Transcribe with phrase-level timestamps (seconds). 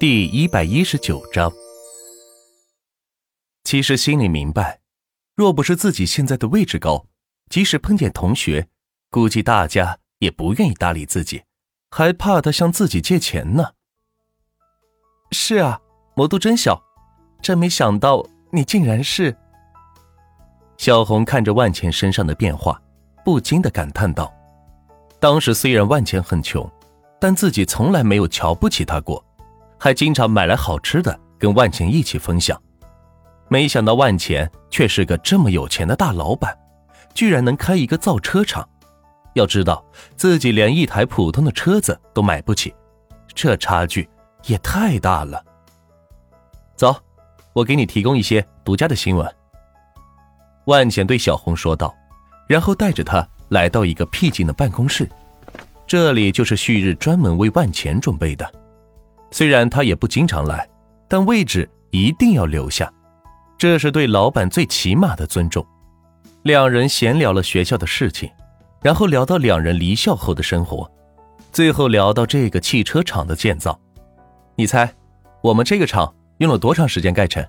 [0.00, 1.52] 第一百一十九章，
[3.64, 4.78] 其实心里明白，
[5.34, 7.04] 若不是自己现在的位置高，
[7.50, 8.68] 即使碰见同学，
[9.10, 11.42] 估计大家也不愿意搭理自己，
[11.90, 13.72] 还怕他向自己借钱呢。
[15.32, 15.80] 是啊，
[16.14, 16.80] 魔都真小，
[17.42, 19.36] 真没想到你竟然是。
[20.76, 22.80] 小红看着万钱身上的变化，
[23.24, 24.32] 不禁的感叹道
[25.18, 26.70] ：“当时虽然万钱很穷，
[27.20, 29.20] 但自己从来没有瞧不起他过。”
[29.78, 32.60] 还经常买来好吃的跟万钱一起分享，
[33.48, 36.56] 没想到万钱却是个这么有钱的大老板，
[37.14, 38.68] 居然能开一个造车厂。
[39.34, 39.84] 要知道
[40.16, 42.74] 自己连一台普通的车子都买不起，
[43.34, 44.08] 这差距
[44.46, 45.44] 也太大了。
[46.74, 46.96] 走，
[47.52, 49.32] 我给你提供一些独家的新闻。
[50.64, 51.94] 万钱对小红说道，
[52.48, 55.08] 然后带着他来到一个僻静的办公室，
[55.86, 58.50] 这里就是旭日专门为万钱准备的。
[59.30, 60.68] 虽然他也不经常来，
[61.08, 62.92] 但位置一定要留下，
[63.56, 65.64] 这是对老板最起码的尊重。
[66.42, 68.30] 两人闲聊了学校的事情，
[68.80, 70.90] 然后聊到两人离校后的生活，
[71.52, 73.78] 最后聊到这个汽车厂的建造。
[74.56, 74.90] 你猜，
[75.42, 77.44] 我们这个厂用了多长时间盖成？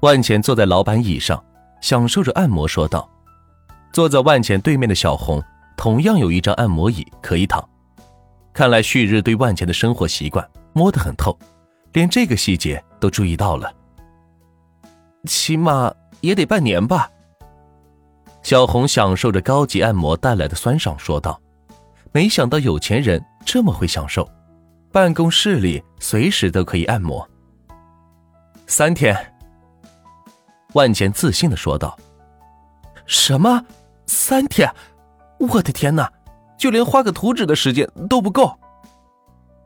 [0.00, 1.42] 万钱坐在老板椅上，
[1.80, 3.08] 享受着按摩，说道
[3.92, 5.42] ：“坐在万钱对面的小红，
[5.76, 7.66] 同样有一张按摩椅可以躺。”
[8.54, 11.36] 看来旭日对万钱的生活习惯摸得很透，
[11.92, 13.74] 连这个细节都注意到了。
[15.26, 17.10] 起码也得半年吧。
[18.44, 21.40] 小红享受着高级按摩带来的酸爽，说道
[22.12, 24.28] ：“没想到有钱人这么会享受，
[24.92, 27.28] 办公室里随时都可以按摩。”
[28.68, 29.16] 三天。
[30.74, 31.98] 万钱自信的说道
[33.06, 33.64] ：“什么？
[34.06, 34.72] 三天？
[35.38, 36.12] 我的天哪！”
[36.56, 38.58] 就连画个图纸的时间都不够。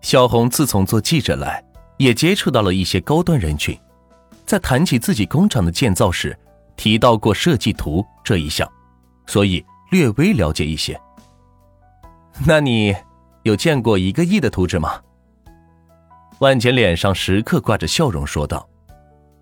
[0.00, 1.62] 小红自从做记者来，
[1.96, 3.78] 也接触到了一些高端人群，
[4.46, 6.38] 在谈起自己工厂的建造时，
[6.76, 8.68] 提到过设计图这一项，
[9.26, 10.98] 所以略微了解一些。
[12.46, 12.94] 那你
[13.42, 15.00] 有见过一个亿的图纸吗？
[16.38, 18.68] 万钱脸上时刻挂着笑容说道：“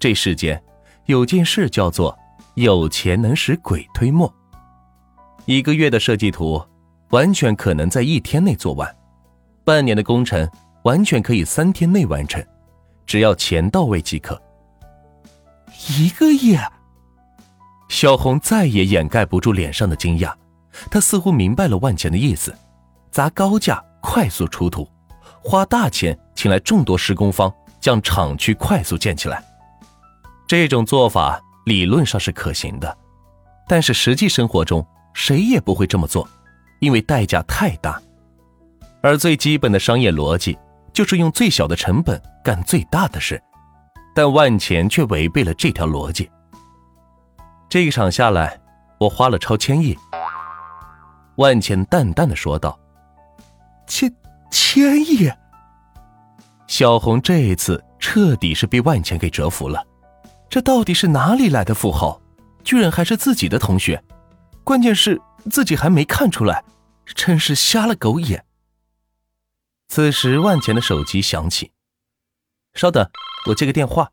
[0.00, 0.62] 这世间
[1.04, 2.18] 有件事叫做
[2.54, 4.32] 有钱能使鬼推磨，
[5.44, 6.62] 一个月的设计图。”
[7.10, 8.94] 完全可能在一天内做完，
[9.64, 10.48] 半年的工程
[10.84, 12.44] 完全可以三天内完成，
[13.06, 14.40] 只要钱到位即可。
[15.96, 16.56] 一个亿，
[17.88, 20.34] 小红再也掩盖不住脸上的惊讶，
[20.90, 22.54] 她似乎明白了万钱的意思：
[23.10, 24.86] 砸高价快速出土，
[25.42, 29.42] 花大钱请来众多施工方将厂区快速建起来。
[30.46, 32.98] 这种做法理论上是可行的，
[33.66, 36.28] 但是实际生活中谁也不会这么做。
[36.80, 38.00] 因为代价太大，
[39.02, 40.56] 而最基本的商业逻辑
[40.92, 43.42] 就是用最小的成本干最大的事，
[44.14, 46.30] 但万钱却违背了这条逻辑。
[47.68, 48.58] 这一场下来，
[48.98, 49.96] 我花了超千亿。
[51.36, 52.78] 万钱淡淡的说道
[53.86, 54.12] ：“千
[54.50, 55.30] 千亿。”
[56.66, 59.84] 小红这一次彻底是被万钱给折服了，
[60.48, 62.20] 这到底是哪里来的富豪？
[62.64, 64.02] 居然还是自己的同学，
[64.64, 65.20] 关键是。
[65.50, 66.64] 自己还没看出来，
[67.06, 68.44] 真是瞎了狗眼。
[69.88, 71.72] 此时，万钱的手机响起，
[72.74, 73.10] 稍等，
[73.46, 74.12] 我接个电话。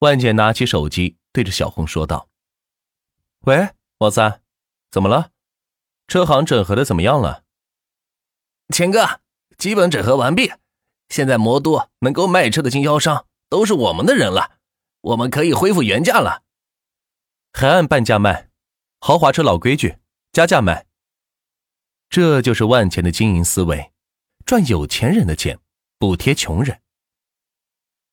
[0.00, 2.28] 万钱拿起手机，对着小红说道
[3.46, 4.42] ：“喂，王三，
[4.90, 5.30] 怎么了？
[6.06, 7.44] 车行整合的怎么样了？”
[8.74, 9.20] 钱哥，
[9.56, 10.52] 基本整合完毕，
[11.08, 14.58] 现在魔都能够卖车的经销商都是我们的人了，
[15.00, 16.42] 我们可以恢复原价了，
[17.52, 18.50] 还按半价卖，
[19.04, 19.96] 豪华车老规矩。
[20.30, 20.86] 加价卖，
[22.08, 23.92] 这就是万钱的经营思维，
[24.46, 25.58] 赚有钱人的钱，
[25.98, 26.80] 补贴穷人。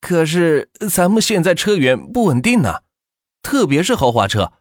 [0.01, 2.81] 可是咱们现在车源不稳定呢，
[3.44, 4.51] 特别是豪华车，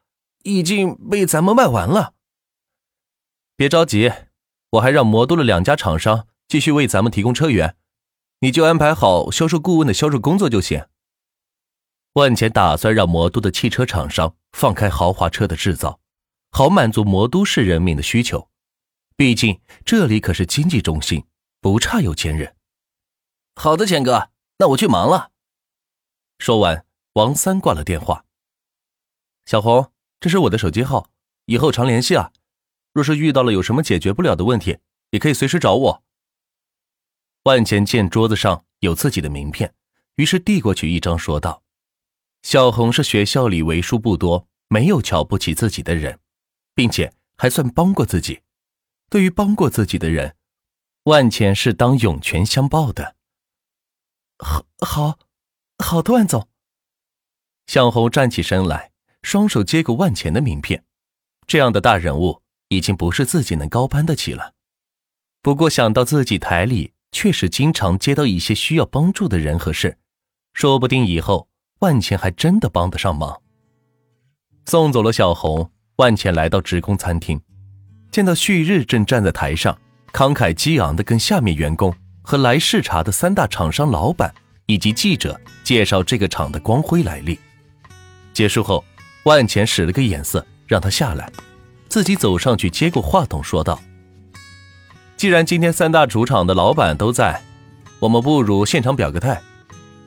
[0.42, 2.12] 已经被咱们卖完了。
[3.56, 4.12] 别着急，
[4.72, 7.74] 我还让魔都的两家厂商继续为咱们提供车源，
[8.40, 10.86] 你就安排好销售顾问的销售工作就行。
[12.12, 15.98] 万钱打算让魔都的汽车厂商放开豪华车的制造。
[16.50, 18.48] 好满足魔都市人民的需求，
[19.16, 21.24] 毕竟这里可是经济中心，
[21.60, 22.56] 不差有钱人。
[23.54, 25.32] 好的，钱哥，那我去忙了。
[26.38, 26.84] 说完，
[27.14, 28.24] 王三挂了电话。
[29.44, 31.10] 小红，这是我的手机号，
[31.46, 32.32] 以后常联系啊。
[32.92, 34.78] 若是遇到了有什么解决不了的问题，
[35.10, 36.04] 也可以随时找我。
[37.44, 39.74] 万钱见桌子上有自己的名片，
[40.16, 41.62] 于是递过去一张，说道
[42.42, 46.18] ：“小红是学校里为数不多没有瞧不起自己的人。”
[46.78, 48.42] 并且还算帮过自己，
[49.10, 50.36] 对于帮过自己的人，
[51.06, 53.16] 万钱是当涌泉相报的。
[54.38, 55.18] 好，好，
[55.80, 56.48] 好的，万总。
[57.66, 58.92] 向红站起身来，
[59.22, 60.84] 双手接过万钱的名片。
[61.48, 64.54] 这样的大人物已经不是自己能高攀得起了。
[65.42, 69.98] 不过想到自己台里确实经常接到一些需要帮助的人和事，
[70.52, 71.48] 说不定以后
[71.80, 73.42] 万钱还真的帮得上忙。
[74.66, 77.40] 送走了小红，万钱来到职工餐厅，
[78.12, 79.76] 见到旭日正站在台上，
[80.12, 81.92] 慷慨激昂的跟下面员工
[82.22, 84.32] 和来视察的三大厂商老板
[84.66, 87.36] 以及记者介绍这个厂的光辉来历。
[88.32, 88.84] 结束后，
[89.24, 91.28] 万钱使了个眼色，让他下来，
[91.88, 93.80] 自己走上去接过话筒，说道
[95.18, 97.42] ：“既然今天三大主厂的老板都在，
[97.98, 99.42] 我们不如现场表个态。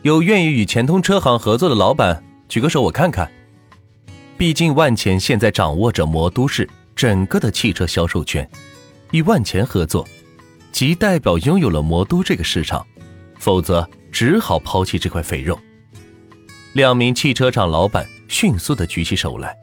[0.03, 3.29] 有愿意与钱通车行合作的老板，举个手，我看看。
[4.41, 8.49] 毕竟万钱现在掌握着魔都市整个的汽车销售权，
[9.11, 10.03] 与万钱合作，
[10.71, 12.83] 即代表拥有了魔都这个市场，
[13.37, 15.59] 否则只好抛弃这块肥肉。”
[16.73, 18.03] 两名汽车厂老板。
[18.27, 19.55] 迅速的举起手来，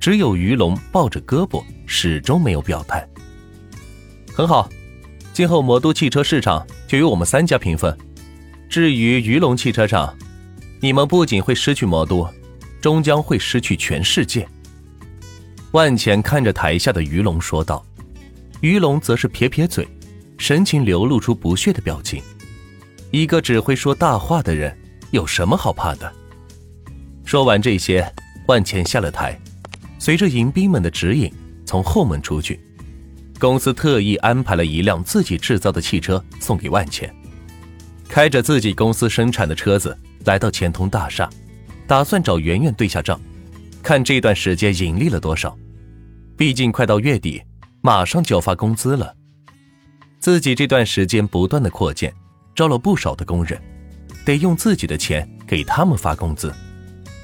[0.00, 3.06] 只有于龙抱着胳膊，始终没有表态。
[4.32, 4.70] 很好，
[5.34, 7.94] 今后魔都汽车市场就由我们三家平分。
[8.70, 10.16] 至于于龙汽车厂，
[10.80, 12.26] 你们不仅会失去魔都，
[12.84, 14.46] 终将会失去全世界。
[15.72, 17.82] 万钱看着台下的于龙说道，
[18.60, 19.88] 于龙则是撇撇嘴，
[20.36, 22.22] 神情流露出不屑的表情。
[23.10, 24.76] 一个只会说大话的人，
[25.12, 26.12] 有什么好怕的？
[27.24, 28.06] 说完这些，
[28.48, 29.34] 万钱下了台，
[29.98, 31.32] 随着迎宾们的指引，
[31.64, 32.60] 从后门出去。
[33.38, 37.10] 公司特意安排了一辆自己制造的汽车送给万钱，
[38.10, 41.30] 开着自己公司生产的车子来到钱通大厦，
[41.86, 43.20] 打算找圆圆对下账，
[43.82, 45.56] 看这段时间盈利了多少。
[46.36, 47.42] 毕竟快到月底，
[47.80, 49.14] 马上就要发工资了。
[50.18, 52.12] 自己这段时间不断的扩建，
[52.54, 53.60] 招了不少的工人，
[54.24, 56.52] 得用自己的钱给他们发工资。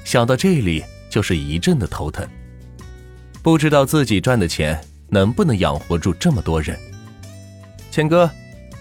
[0.03, 2.27] 想到这里，就是一阵的头疼。
[3.41, 4.79] 不知道自己赚的钱
[5.09, 6.77] 能不能养活住这么多人。
[7.89, 8.29] 钱哥，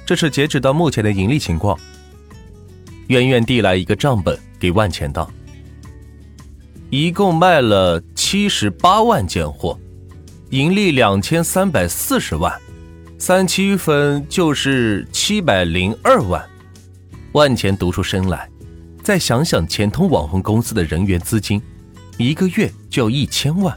[0.05, 1.79] 这是截止到目前的盈利情况。
[3.09, 5.29] 圆圆递来一个账本给万钱道
[6.91, 9.79] ：“一共卖了七十八万件货，
[10.51, 12.53] 盈利两千三百四十万，
[13.17, 16.45] 三七分就是七百零二万。”
[17.33, 18.51] 万钱读出声来。
[19.05, 21.63] 再想想钱通网红公司的人员资金，
[22.19, 23.77] 一个月就要一千万，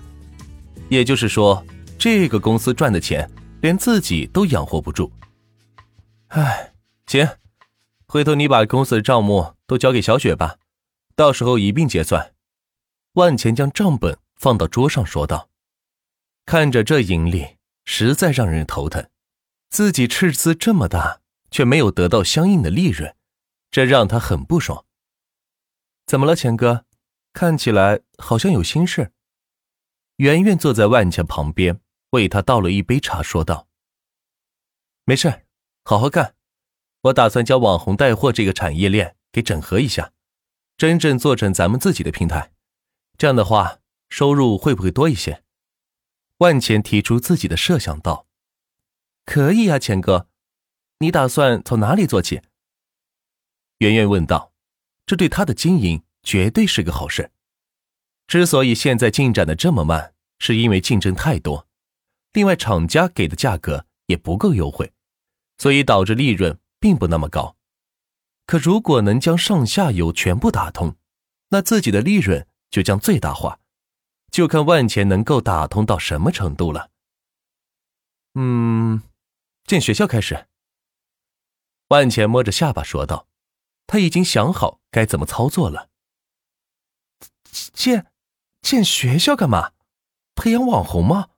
[0.90, 1.64] 也就是说，
[1.98, 3.30] 这个公司赚的钱
[3.62, 5.10] 连自己都养活不住。
[6.28, 6.74] 唉，
[7.08, 7.28] 行，
[8.08, 10.56] 回头你把公司的账目都交给小雪吧，
[11.16, 12.33] 到时候一并结算。
[13.14, 15.50] 万钱将账本放到桌上说道
[16.46, 19.08] ：“看着这盈利，实在让人头疼。
[19.70, 21.22] 自己赤字这么大，
[21.52, 23.16] 却没有得到相应的利润，
[23.70, 24.86] 这让他很不爽。”
[26.08, 26.86] 怎么了，钱哥？
[27.34, 29.12] 看起来好像有心事。
[30.18, 31.80] 圆圆坐在万钱旁边，
[32.12, 33.68] 为他倒了一杯茶，说道
[35.06, 35.46] ：“没事，
[35.84, 36.36] 好好干。
[37.02, 40.14] 我打算将网红带货这个产业链给整合一下，
[40.78, 42.52] 真正做成咱们自己的平台。
[43.18, 43.80] 这样的话，
[44.10, 45.44] 收入会不会多一些？”
[46.40, 48.28] 万钱提出自己的设想道
[49.26, 50.28] ：“可以啊，钱哥，
[51.00, 52.42] 你打算从哪里做起？”
[53.80, 54.52] 圆圆问道。
[55.06, 57.30] 这对他的经营绝对是个好事。
[58.26, 61.68] 之所以现在进展的这么慢，是因为竞争太多，
[62.32, 64.94] 另外厂家给的价格也不够优惠，
[65.58, 67.58] 所以导致利润并不那么高。
[68.46, 70.96] 可如果能将上下游全部打通，
[71.50, 73.60] 那自己的利润就将最大化。
[74.32, 76.90] 就看万钱能够打通到什么程度了。
[78.34, 79.04] 嗯，
[79.66, 80.48] 建学校开始。
[81.90, 83.28] 万钱摸着下巴说道。
[83.86, 85.90] 他已经想好该怎么操作了。
[87.74, 88.12] 建
[88.62, 89.74] 建学校干嘛？
[90.34, 91.30] 培养网红吗？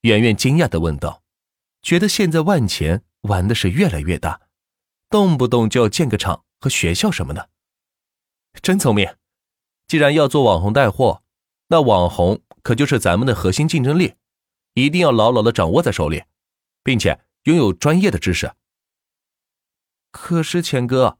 [0.00, 1.22] 圆圆惊讶的问道，
[1.82, 4.40] 觉得现在万钱玩的是越来越大，
[5.08, 7.50] 动不动就要建个厂和学校什么的。
[8.60, 9.06] 真聪明！
[9.88, 11.22] 既然要做网红带货，
[11.68, 14.14] 那网红可就是咱们的核心竞争力，
[14.74, 16.24] 一定要牢牢的掌握在手里，
[16.84, 18.52] 并且拥有专业的知识。
[20.12, 21.18] 可是钱哥，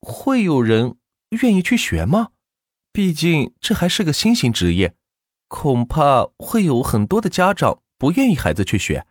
[0.00, 0.96] 会有人
[1.30, 2.30] 愿意去学吗？
[2.92, 4.94] 毕竟这还是个新型职业，
[5.48, 9.04] 恐怕会有很多的家长不愿意孩子去学。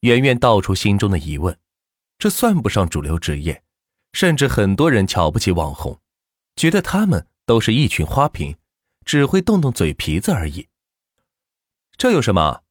[0.00, 1.58] 圆圆道出心中的疑问，
[2.18, 3.62] 这算不上主流职业，
[4.12, 5.98] 甚至很多人瞧不起网红，
[6.54, 8.56] 觉得他们都是一群花瓶，
[9.04, 10.68] 只会动动嘴皮子而已。
[11.96, 12.62] 这有什么？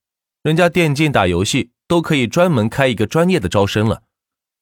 [0.44, 4.04] 人家电竞打游戏都可以专门开一个专业的招生了。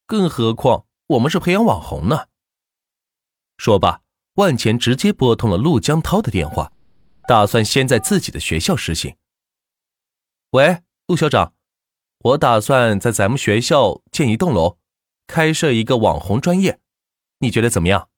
[0.06, 2.28] 更何况我们是培养网红呢。
[3.58, 4.00] 说罢，
[4.34, 6.72] 万钱直接拨通了陆江涛的电话，
[7.28, 9.16] 打算先在自己的学校实行。
[10.50, 11.52] 喂，陆校长，
[12.20, 14.78] 我打算在咱们学校建一栋楼，
[15.26, 16.80] 开设一个网红专业，
[17.40, 18.08] 你觉得怎么样？